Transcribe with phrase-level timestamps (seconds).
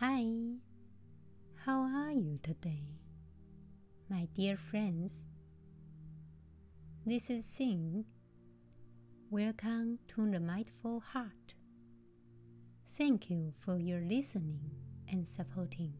[0.00, 0.26] Hi,
[1.64, 2.84] how are you today,
[4.10, 5.24] my dear friends?
[7.06, 8.04] This is Xin.
[9.30, 11.54] Welcome to the Mindful Heart.
[12.86, 14.60] Thank you for your listening
[15.10, 15.94] and supporting.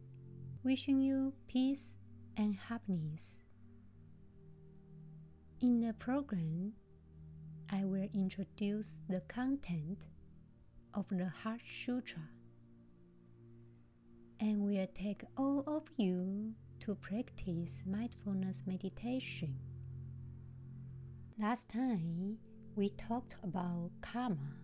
[0.63, 1.97] Wishing you peace
[2.37, 3.41] and happiness.
[5.63, 6.75] In the program,
[7.73, 10.05] I will introduce the content
[10.93, 12.29] of the Heart Sutra
[14.41, 19.57] and will take all of you to practice mindfulness meditation.
[21.39, 22.39] Last time
[22.75, 24.55] we talked about karma.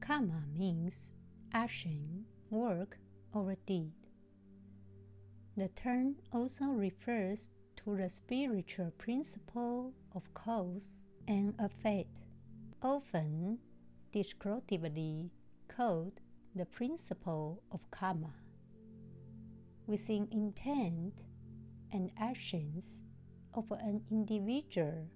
[0.00, 1.14] Karma means
[1.52, 2.98] action, work,
[3.32, 3.92] or deed.
[5.56, 10.90] The term also refers to the spiritual principle of cause
[11.26, 12.18] and effect,
[12.82, 13.58] often
[14.12, 15.30] descriptively
[15.68, 16.20] called
[16.56, 18.32] the principle of karma.
[19.86, 21.22] Within intent
[21.92, 23.02] and actions
[23.52, 25.06] of an individual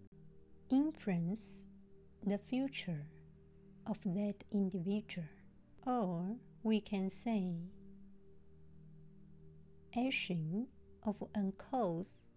[0.70, 1.64] influence
[2.24, 3.06] the future
[3.86, 5.26] of that individual,
[5.86, 7.54] or we can say,
[9.96, 10.66] action
[11.04, 12.28] of an cause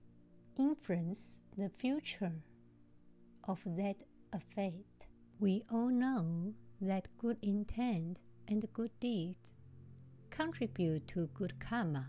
[0.57, 2.41] influence the future
[3.43, 3.97] of that
[4.31, 5.07] effect.
[5.39, 9.51] We all know that good intent and good deeds
[10.29, 12.07] contribute to good karma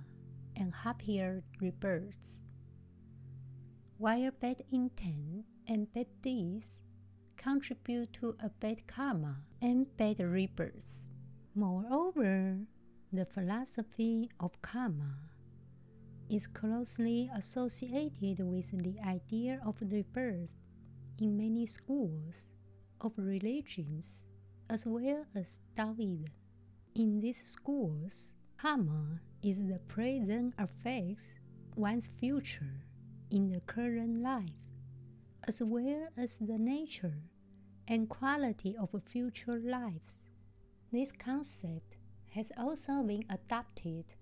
[0.56, 2.40] and happier rebirths,
[3.98, 6.78] while bad intent and bad deeds
[7.36, 11.02] contribute to a bad karma and bad rebirths.
[11.54, 12.58] Moreover,
[13.12, 15.16] the philosophy of karma
[16.28, 20.50] is closely associated with the idea of rebirth
[21.20, 22.46] in many schools
[23.00, 24.26] of religions
[24.68, 26.24] as well as Taoism.
[26.94, 31.34] In these schools, karma is the present affects
[31.76, 32.84] one's future
[33.30, 34.70] in the current life,
[35.46, 37.22] as well as the nature
[37.88, 40.16] and quality of future lives.
[40.92, 41.96] This concept
[42.34, 44.14] has also been adopted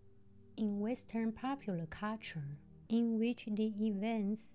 [0.56, 4.48] in Western popular culture, in which the events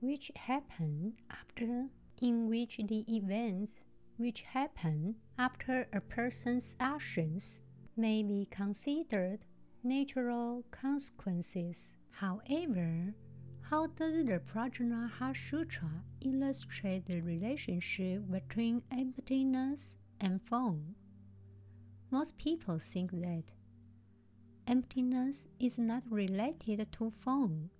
[0.00, 1.86] which happen after
[2.20, 3.82] in which the events
[4.18, 7.60] which happen after a person's actions
[7.96, 9.44] may be considered
[9.82, 11.96] natural consequences.
[12.10, 13.14] However,
[13.62, 20.96] how does the Prajnaha Sutra illustrate the relationship between emptiness and form?
[22.10, 23.44] Most people think that
[24.66, 27.70] emptiness is not related to form.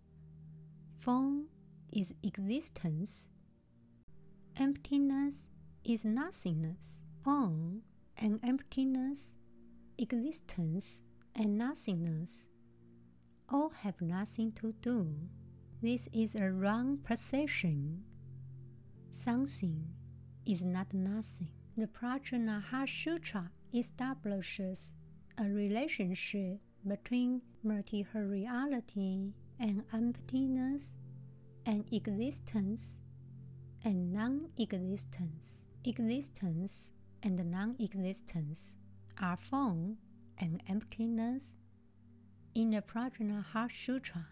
[0.99, 1.47] Form
[1.93, 3.28] is existence.
[4.56, 5.50] Emptiness
[5.84, 7.03] is nothingness.
[7.25, 7.83] Form
[8.16, 9.34] and emptiness,
[9.99, 11.03] existence
[11.34, 12.47] and nothingness
[13.49, 15.15] all have nothing to do.
[15.83, 18.03] This is a wrong perception.
[19.11, 19.84] Something
[20.47, 21.50] is not nothing.
[21.77, 24.94] The Prajnaha Sutra establishes
[25.38, 30.94] a relationship between materiality and emptiness
[31.65, 32.99] and existence
[33.84, 35.65] and non existence.
[35.88, 38.76] Existence and non existence
[39.19, 39.97] are form
[40.37, 41.54] and emptiness.
[42.54, 44.26] In the Prajna Prajnaha Sutra,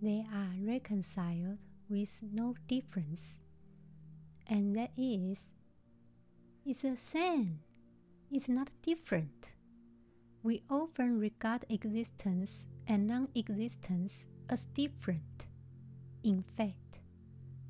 [0.00, 3.40] they are reconciled with no difference,
[4.46, 5.50] and that is,
[6.64, 7.58] it's the same,
[8.30, 9.50] it's not different.
[10.44, 15.48] We often regard existence and non existence as different.
[16.22, 16.79] In fact,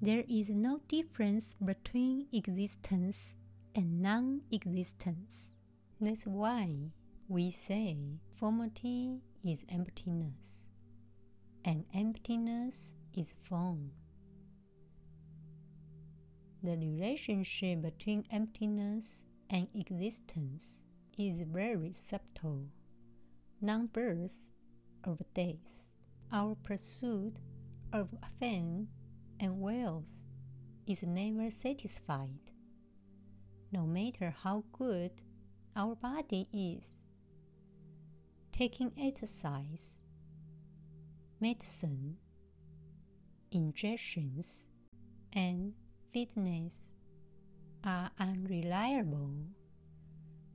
[0.02, 3.34] there is no difference between existence
[3.74, 5.56] and non existence.
[6.00, 6.92] That's why
[7.28, 7.98] we say
[8.40, 10.66] formity is emptiness
[11.64, 13.90] and emptiness is form.
[16.62, 20.82] The relationship between emptiness and existence
[21.18, 22.68] is very subtle.
[23.60, 24.40] Non birth
[25.06, 25.60] or death.
[26.32, 27.36] Our pursuit
[27.92, 28.08] of
[28.38, 28.88] fame
[29.40, 30.12] and wealth
[30.86, 32.50] is never satisfied.
[33.72, 35.12] No matter how good
[35.74, 37.00] our body is,
[38.52, 40.02] taking exercise,
[41.40, 42.16] medicine,
[43.50, 44.66] injections,
[45.32, 45.72] and
[46.12, 46.92] fitness
[47.82, 49.46] are unreliable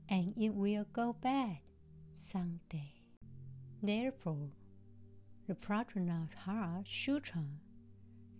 [0.08, 1.58] and it will go bad
[2.14, 2.92] someday.
[3.82, 4.50] Therefore,
[5.48, 7.42] the Prajnaha Sutra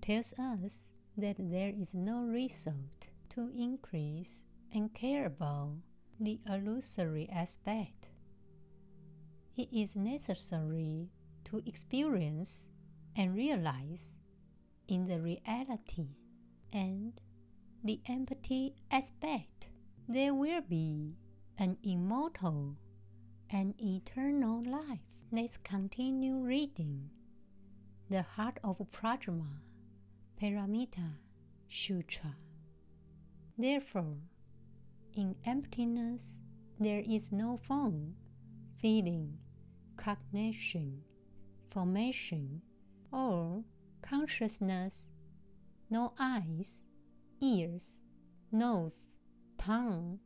[0.07, 4.43] tells us that there is no result to increase
[4.73, 5.75] and care about
[6.21, 8.09] the illusory aspect.
[9.57, 11.09] it is necessary
[11.45, 12.69] to experience
[13.17, 14.19] and realize
[14.87, 16.09] in the reality
[16.73, 17.21] and
[17.83, 19.69] the empty aspect,
[20.07, 21.15] there will be
[21.59, 22.77] an immortal
[23.51, 25.01] and eternal life.
[25.33, 27.11] Let's continue reading
[28.11, 29.66] the Heart of Prajna
[30.41, 31.15] Paramita
[31.71, 32.37] Sutra.
[33.57, 34.19] Therefore,
[35.15, 36.41] in emptiness,
[36.79, 38.17] there is no form,
[38.79, 39.39] feeling,
[39.97, 41.01] cognition,
[41.71, 42.61] formation,
[43.11, 43.65] or
[44.03, 45.09] consciousness,
[45.89, 46.83] no eyes,
[47.41, 47.97] ears,
[48.53, 49.17] nose,
[49.57, 50.19] tongue,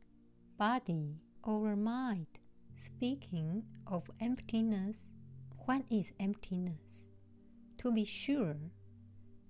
[0.57, 2.27] body, or mind.
[2.75, 5.09] Speaking of emptiness,
[5.65, 7.07] what is emptiness?
[7.77, 8.57] To be sure,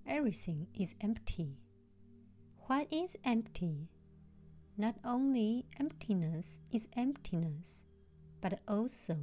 [0.06, 1.58] everything is empty.
[2.66, 3.88] What is empty?
[4.76, 7.84] Not only emptiness is emptiness,
[8.40, 9.16] but also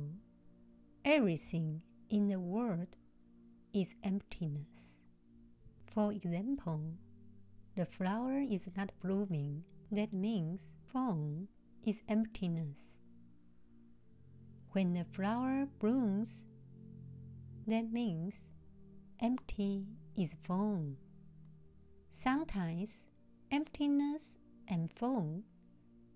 [1.04, 2.88] everything in the world
[3.74, 4.98] is emptiness.
[5.88, 6.94] For example,
[7.76, 9.64] the flower is not blooming.
[9.92, 11.48] That means form
[11.86, 12.98] is emptiness.
[14.72, 16.46] When the flower blooms,
[17.66, 18.52] that means
[19.20, 19.88] empty
[20.20, 20.98] is form.
[22.12, 23.06] Sometimes
[23.50, 24.38] emptiness
[24.68, 25.44] and form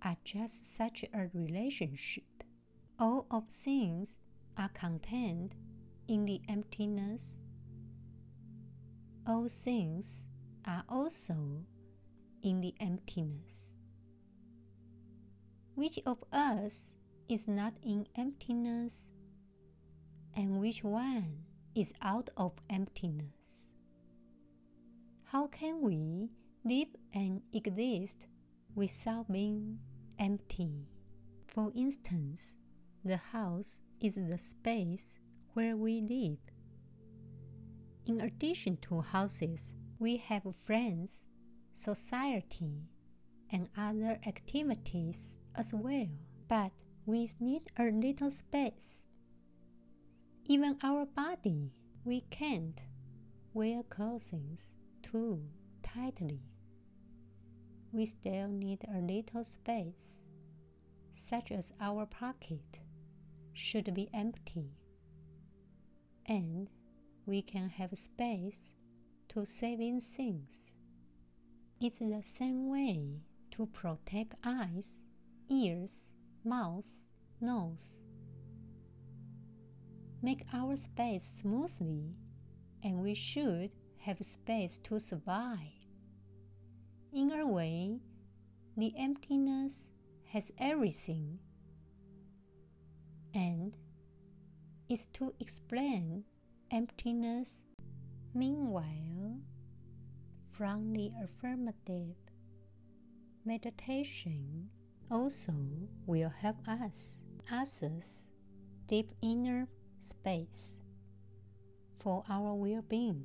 [0.02, 2.44] are just such a relationship.
[3.00, 4.20] All of things
[4.58, 5.56] are contained
[6.10, 7.38] in the emptiness.
[9.26, 10.28] All things
[10.68, 11.64] are also
[12.42, 13.74] in the emptiness.
[15.76, 16.96] Which of us
[17.30, 19.12] is not in emptiness,
[20.36, 23.43] and which one is out of emptiness?
[25.34, 26.30] How can we
[26.64, 28.28] live and exist
[28.76, 29.80] without being
[30.20, 30.86] empty?
[31.48, 32.56] For instance,
[33.04, 35.18] the house is the space
[35.56, 36.38] where we live.
[38.06, 41.24] In addition to houses, we have friends,
[41.74, 42.84] society,
[43.50, 46.10] and other activities as well.
[46.48, 46.74] But
[47.08, 49.08] we need a little space.
[50.46, 51.72] Even our body,
[52.06, 52.84] we can't
[53.56, 54.60] wear clothing
[55.14, 55.40] too
[55.84, 56.40] tightly.
[57.92, 60.24] We still need a little space,
[61.14, 62.80] such as our pocket
[63.54, 64.72] should be empty,
[66.26, 66.68] and
[67.28, 68.74] we can have space
[69.30, 70.72] to save in things.
[71.80, 73.20] It's the same way
[73.52, 75.04] to protect eyes,
[75.48, 76.10] ears,
[76.44, 76.88] mouth,
[77.40, 78.00] nose.
[80.24, 82.16] Make our space smoothly,
[82.84, 83.70] and we should
[84.04, 85.80] have space to survive.
[87.14, 88.00] In a way,
[88.76, 89.90] the emptiness
[90.26, 91.40] has everything,
[93.34, 93.78] and
[94.90, 96.24] is to explain
[96.72, 97.64] emptiness.
[98.34, 99.38] Meanwhile,
[100.52, 102.16] from the affirmative
[103.46, 104.70] meditation
[105.10, 105.54] also
[106.08, 107.18] will help us
[107.52, 108.28] access
[108.88, 109.68] deep inner
[110.00, 110.82] space
[112.00, 113.24] for our well being.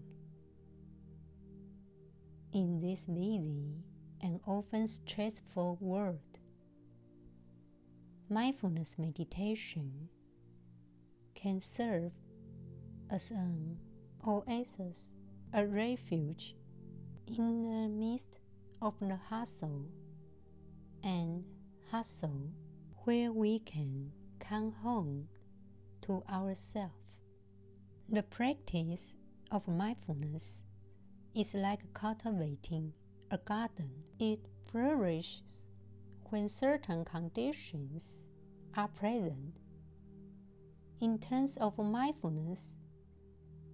[2.51, 3.85] In this busy
[4.23, 6.39] and often stressful world,
[8.31, 10.09] mindfulness meditation
[11.35, 12.13] can serve
[13.11, 13.79] as an
[14.27, 15.15] oasis,
[15.53, 16.57] a refuge
[17.27, 18.39] in the midst
[18.81, 19.85] of the hustle
[21.05, 21.45] and
[21.91, 22.49] hustle
[23.05, 25.29] where we can come home
[26.01, 26.95] to ourselves.
[28.09, 29.17] The practice
[29.51, 30.63] of mindfulness
[31.39, 32.93] is like cultivating
[33.31, 33.91] a garden.
[34.19, 34.41] It
[34.71, 35.67] flourishes
[36.31, 38.27] when certain conditions
[38.77, 39.55] are present.
[41.01, 42.77] In terms of mindfulness,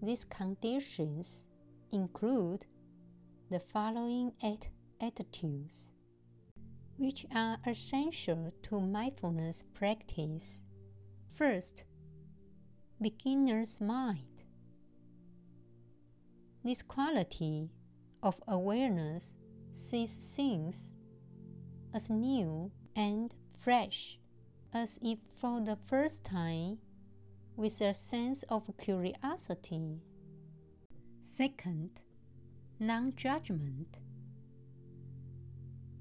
[0.02, 1.46] these conditions
[1.90, 2.66] include
[3.50, 4.68] the following eight
[5.00, 5.90] attitudes
[6.98, 10.60] which are essential to mindfulness practice.
[11.34, 11.84] First,
[13.00, 14.33] beginner's mind.
[16.64, 17.68] This quality
[18.22, 19.36] of awareness
[19.70, 20.94] sees things
[21.92, 24.18] as new and fresh,
[24.72, 26.78] as if for the first time,
[27.54, 30.00] with a sense of curiosity.
[31.22, 32.00] Second,
[32.80, 33.98] non judgment.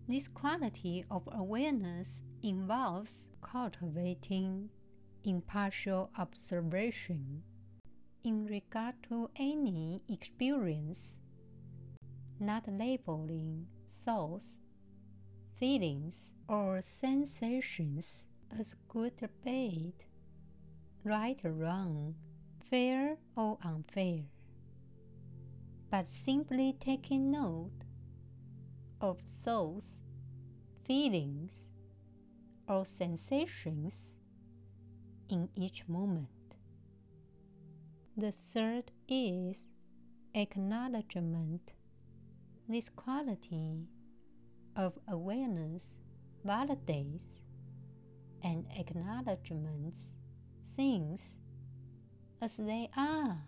[0.08, 4.70] This quality of awareness involves cultivating
[5.26, 7.44] impartial observation
[8.24, 11.18] in regard to any experience,
[12.40, 13.68] not labeling
[14.06, 14.58] thoughts,
[15.60, 18.26] feelings, or sensations
[18.58, 19.94] as good or bad,
[21.04, 22.16] right or wrong,
[22.70, 24.24] fair or unfair,
[25.92, 27.84] but simply taking note
[29.02, 30.02] of thoughts,
[30.86, 31.72] feelings,
[32.70, 34.16] or sensations
[35.30, 36.30] in each moment.
[38.16, 39.70] The third is
[40.36, 41.72] acknowledgement.
[42.70, 43.88] This quality
[44.76, 45.96] of awareness
[46.46, 47.42] validates
[48.44, 50.14] and acknowledges
[50.76, 51.38] things
[52.40, 53.46] as they are.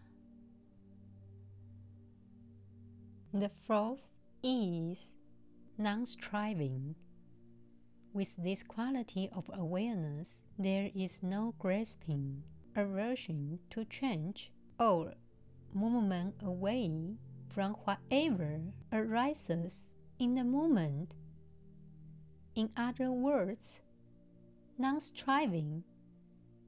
[3.31, 4.09] The fourth
[4.41, 5.13] is
[5.77, 6.95] non striving.
[8.13, 12.43] With this quality of awareness, there is no grasping,
[12.75, 15.13] aversion to change, or
[15.73, 17.15] movement away
[17.49, 21.15] from whatever arises in the moment.
[22.55, 23.81] In other words,
[24.77, 25.83] non striving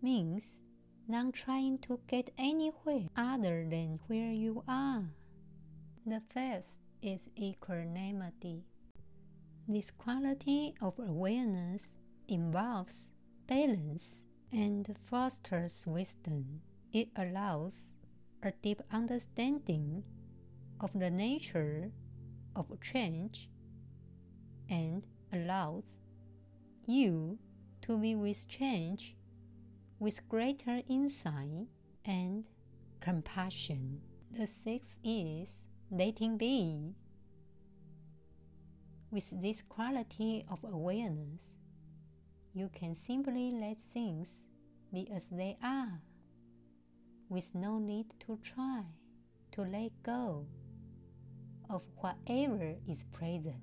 [0.02, 0.62] means
[1.08, 5.04] non trying to get anywhere other than where you are.
[6.06, 8.64] The fifth is equanimity.
[9.68, 11.98] This quality of awareness
[12.28, 13.10] involves
[13.48, 14.22] balance
[14.52, 16.62] and fosters wisdom.
[16.94, 17.92] It allows
[18.44, 20.04] a deep understanding
[20.80, 21.92] of the nature
[22.56, 23.50] of change
[24.70, 25.04] and
[25.34, 26.00] allows
[26.86, 27.38] you
[27.82, 29.16] to be with change
[30.00, 31.68] with greater insight
[32.06, 32.46] and
[33.00, 34.02] compassion.
[34.32, 36.94] The sixth is letting be.
[39.10, 41.56] With this quality of awareness,
[42.54, 44.44] you can simply let things
[44.94, 46.02] be as they are,
[47.30, 48.84] with no need to try
[49.52, 50.46] to let go
[51.70, 53.56] of whatever is present.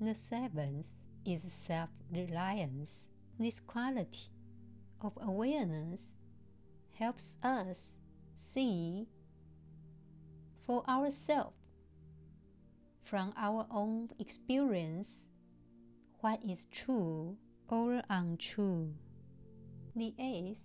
[0.00, 0.86] The seventh
[1.24, 3.08] is self reliance.
[3.38, 4.30] This quality
[5.00, 6.14] of awareness
[6.98, 7.96] helps us
[8.36, 9.06] see
[10.66, 11.56] for ourselves
[13.04, 15.26] from our own experience
[16.20, 17.36] what is true
[17.68, 18.94] or untrue.
[19.94, 20.62] The eighth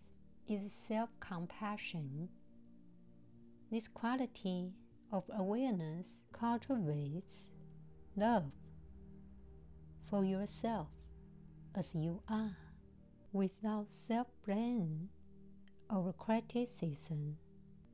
[0.49, 2.29] is self compassion.
[3.71, 4.73] This quality
[5.11, 7.47] of awareness cultivates
[8.15, 8.51] love
[10.09, 10.87] for yourself
[11.75, 12.57] as you are
[13.31, 15.09] without self blame
[15.89, 17.37] or criticism.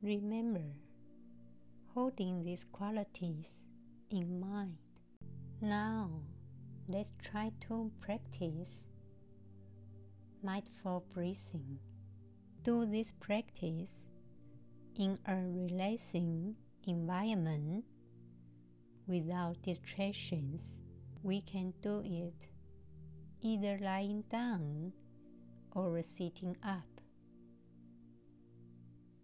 [0.02, 0.64] Remember,
[1.94, 3.54] holding these qualities
[4.10, 4.76] in mind.
[5.60, 6.10] Now,
[6.88, 8.84] let's try to practice
[10.42, 11.78] mindful breathing.
[12.66, 14.08] Do this practice
[14.98, 17.84] in a relaxing environment
[19.06, 20.80] without distractions.
[21.22, 22.50] We can do it
[23.40, 24.94] either lying down
[25.76, 27.00] or sitting up.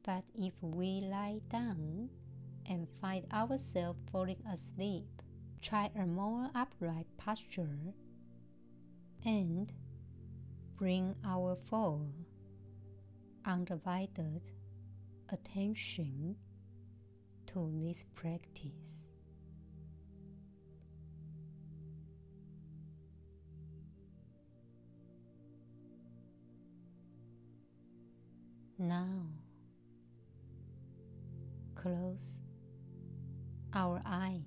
[0.04, 2.10] But if we lie down
[2.70, 5.20] and find ourselves falling asleep,
[5.60, 7.92] try a more upright posture
[9.24, 9.72] and
[10.76, 12.06] bring our full,
[13.44, 14.50] undivided
[15.30, 16.36] attention
[17.46, 19.04] to this practice.
[28.78, 29.26] Now,
[31.76, 32.40] close
[33.74, 34.40] our eyes.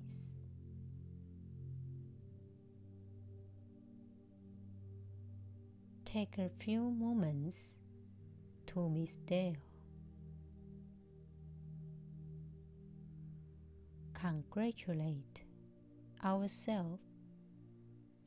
[6.03, 7.75] Take a few moments
[8.75, 9.55] to be still.
[14.13, 15.43] Congratulate
[16.23, 17.01] ourselves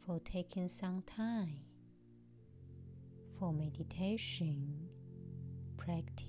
[0.06, 1.60] for taking some time
[3.38, 4.88] for meditation
[5.76, 6.27] practice.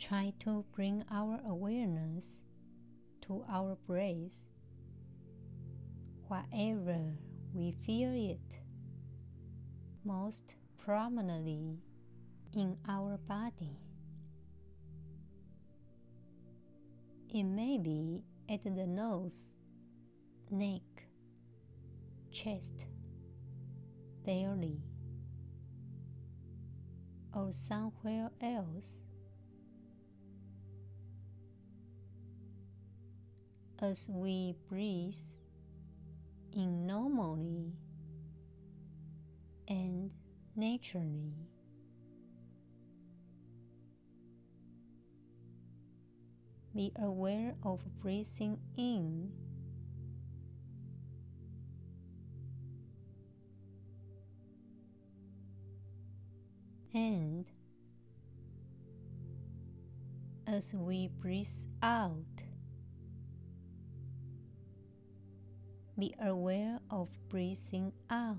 [0.00, 2.40] Try to bring our awareness
[3.26, 4.46] to our breath
[6.26, 7.18] wherever
[7.52, 8.60] we feel it
[10.02, 11.76] most prominently
[12.54, 13.76] in our body.
[17.28, 19.54] It may be at the nose,
[20.50, 20.80] neck,
[22.32, 22.86] chest,
[24.24, 24.80] belly,
[27.34, 28.96] or somewhere else.
[33.82, 35.14] As we breathe
[36.52, 37.72] in normally
[39.68, 40.10] and
[40.54, 41.34] naturally.
[46.74, 49.32] Be aware of breathing in
[56.94, 57.44] and
[60.46, 61.46] as we breathe
[61.82, 62.24] out,
[66.00, 68.38] be aware of breathing out.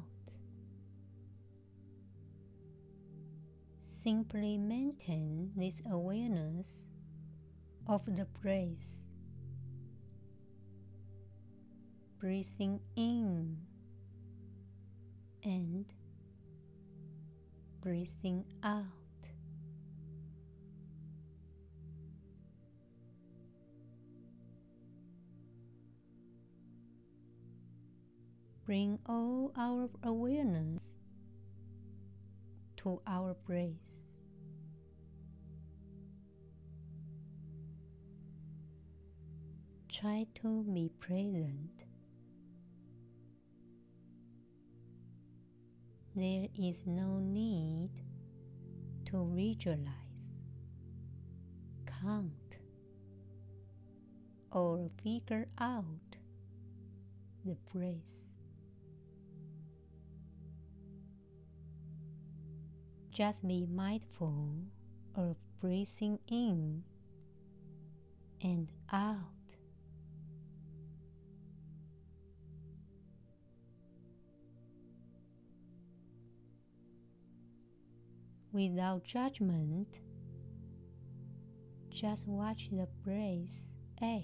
[4.03, 6.88] Simply maintain this awareness
[7.88, 8.98] of the breath.
[12.18, 13.58] Breathing in
[15.44, 15.86] and
[17.80, 19.00] breathing out.
[28.72, 30.96] Bring all our awareness
[32.78, 34.08] to our breath.
[39.92, 41.84] Try to be present.
[46.16, 47.92] There is no need
[49.08, 50.32] to visualize,
[51.86, 52.56] count,
[54.50, 56.16] or figure out
[57.44, 58.31] the breath.
[63.22, 64.51] Just be mindful
[65.13, 66.82] of breathing in
[68.42, 69.20] and out.
[78.51, 80.00] Without judgment,
[81.92, 83.68] just watch the breath
[84.01, 84.24] ebb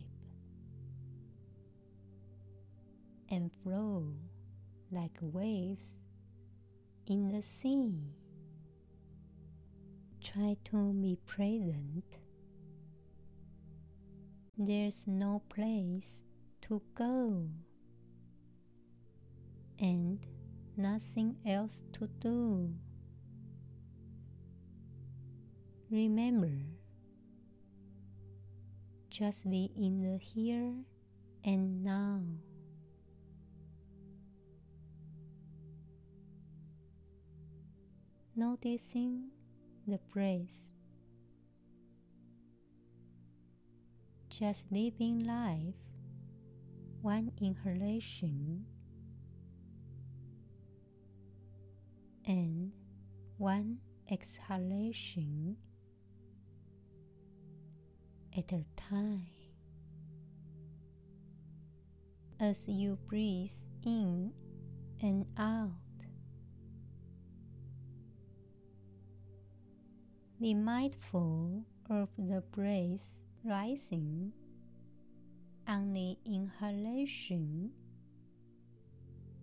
[3.29, 4.15] and flow
[4.91, 5.99] like waves
[7.05, 7.93] in the sea.
[10.33, 12.17] Try to be present.
[14.57, 16.21] There's no place
[16.63, 17.47] to go
[19.79, 20.19] and
[20.75, 22.73] nothing else to do.
[25.89, 26.51] Remember,
[29.09, 30.73] just be in the here
[31.45, 32.21] and now.
[38.35, 39.29] Noticing
[39.87, 40.59] the breath.
[44.29, 45.73] Just living life
[47.01, 48.65] one inhalation
[52.25, 52.71] and
[53.37, 53.79] one
[54.11, 55.55] exhalation
[58.37, 59.27] at a time.
[62.39, 63.51] As you breathe
[63.83, 64.33] in
[65.01, 65.86] and out,
[70.39, 74.31] be mindful of the breath rising
[75.67, 77.71] on the inhalation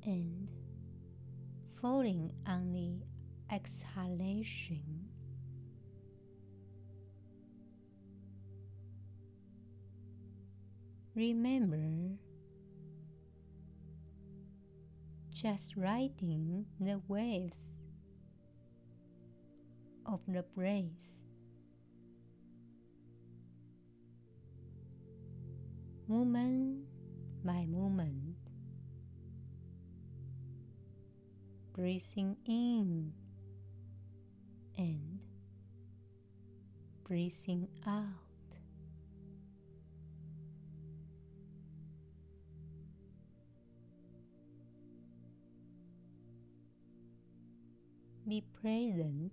[0.05, 0.49] and
[1.81, 5.09] falling on the exhalation.
[11.17, 12.17] Remember,
[15.33, 17.67] just riding the waves
[20.07, 20.85] of the breath.
[26.07, 26.85] Moment
[27.45, 28.37] by moment,
[31.73, 33.13] breathing in
[34.77, 35.19] and
[37.05, 38.05] breathing out.
[48.27, 49.33] Be present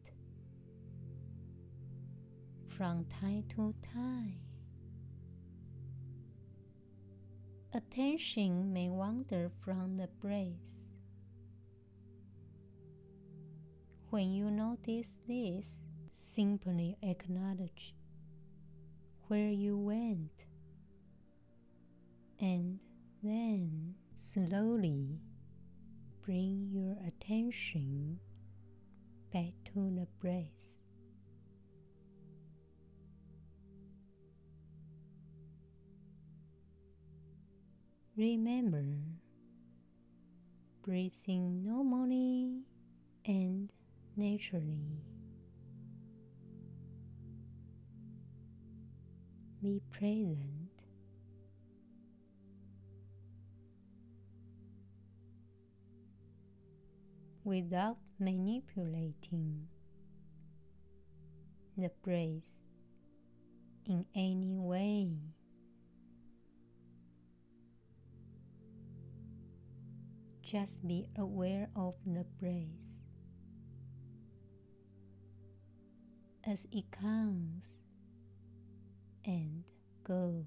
[2.82, 4.40] from time to time.
[7.76, 10.80] Attention may wander from the breath.
[14.10, 17.94] When you notice this, simply acknowledge
[19.28, 20.48] where you went
[22.40, 22.80] and
[23.22, 25.20] then slowly
[26.26, 28.18] bring your attention
[29.32, 30.81] back to the breath.
[38.22, 38.86] Remember,
[40.84, 42.62] breathing normally
[43.26, 43.74] and
[44.16, 45.02] naturally.
[49.64, 50.38] Be present.
[57.44, 59.68] Without manipulating
[61.76, 62.52] the breath
[63.88, 65.31] in any way.
[70.52, 73.00] Just be aware of the breath
[76.46, 77.78] as it comes
[79.24, 79.64] and
[80.04, 80.44] goes.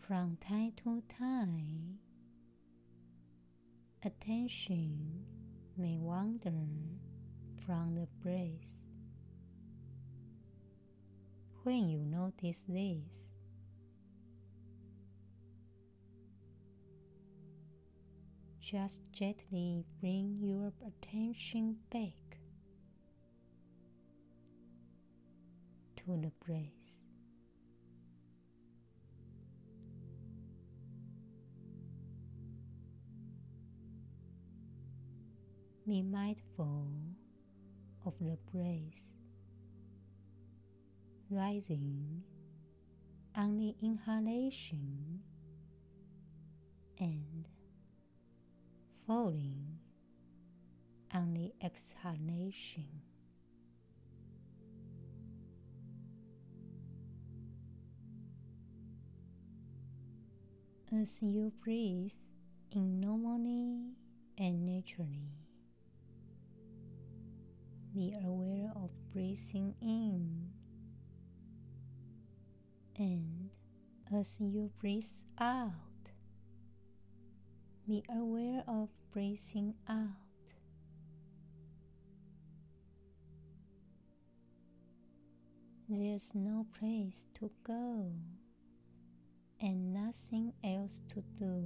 [0.00, 2.00] From time to time,
[4.04, 5.24] attention
[5.76, 6.50] may wander
[7.64, 8.79] from the breath.
[11.62, 13.32] When you notice this,
[18.60, 22.38] just gently bring your attention back
[25.96, 26.64] to the breath.
[35.86, 36.86] Be mindful
[38.06, 39.19] of the breath
[41.30, 42.22] rising
[43.36, 45.20] on the inhalation
[46.98, 47.48] and
[49.06, 49.78] falling
[51.14, 53.02] on the exhalation.
[60.92, 62.12] As you breathe
[62.72, 63.94] in normally
[64.36, 65.30] and naturally,
[67.94, 70.50] be aware of breathing in
[73.00, 73.48] and
[74.14, 75.04] as you breathe
[75.38, 75.72] out,
[77.88, 80.10] be aware of breathing out.
[85.88, 88.12] There's no place to go
[89.60, 91.64] and nothing else to do.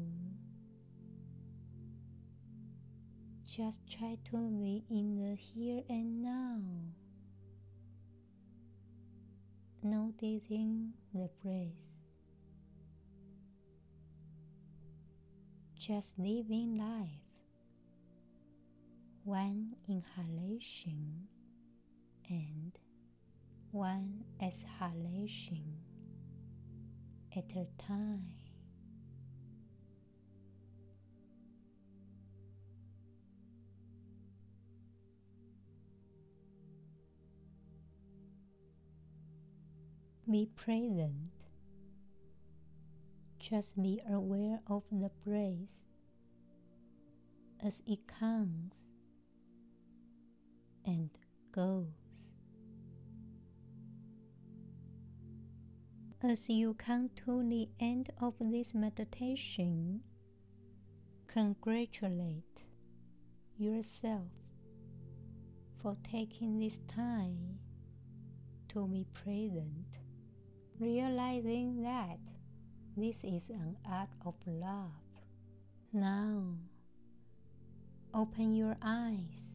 [3.44, 6.60] Just try to be in the here and now,
[9.84, 11.92] noticing the breath.
[15.78, 17.24] Just living life
[19.24, 21.26] one inhalation
[22.28, 22.78] and
[23.70, 25.78] one exhalation
[27.34, 28.43] at a time.
[40.30, 41.32] Be present.
[43.38, 45.84] Just be aware of the breath
[47.62, 48.88] as it comes
[50.86, 51.10] and
[51.52, 52.32] goes.
[56.22, 60.00] As you come to the end of this meditation,
[61.26, 62.64] congratulate
[63.58, 64.32] yourself
[65.82, 67.58] for taking this time
[68.68, 69.98] to be present
[70.78, 72.18] realizing that
[72.96, 74.90] this is an act of love.
[75.92, 76.56] Now,
[78.12, 79.54] open your eyes.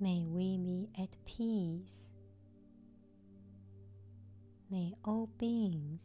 [0.00, 2.10] May we be at peace.
[4.70, 6.02] May all beings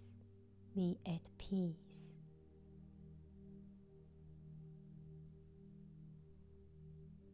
[0.75, 2.13] be at peace.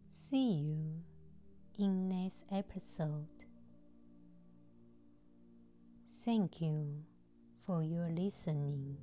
[0.10, 1.04] See you
[1.78, 3.35] in next episode.
[6.26, 7.04] Thank you
[7.68, 8.98] for your listening.